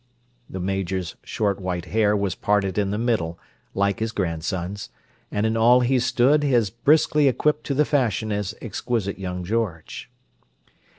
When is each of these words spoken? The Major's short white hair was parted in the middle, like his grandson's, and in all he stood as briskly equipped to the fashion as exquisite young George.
The 0.49 0.59
Major's 0.59 1.13
short 1.23 1.59
white 1.59 1.85
hair 1.85 2.17
was 2.17 2.33
parted 2.33 2.79
in 2.79 2.89
the 2.89 2.97
middle, 2.97 3.37
like 3.75 3.99
his 3.99 4.11
grandson's, 4.11 4.89
and 5.31 5.45
in 5.45 5.55
all 5.55 5.81
he 5.81 5.99
stood 5.99 6.43
as 6.43 6.71
briskly 6.71 7.27
equipped 7.27 7.65
to 7.67 7.75
the 7.75 7.85
fashion 7.85 8.31
as 8.31 8.55
exquisite 8.63 9.19
young 9.19 9.43
George. 9.43 10.09